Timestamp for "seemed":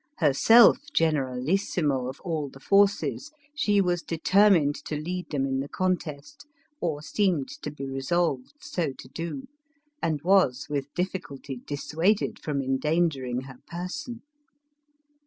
7.03-7.49